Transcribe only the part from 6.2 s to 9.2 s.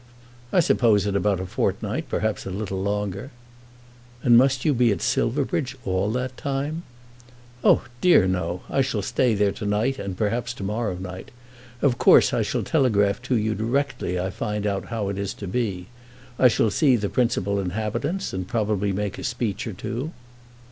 time?" "Oh dear no. I shall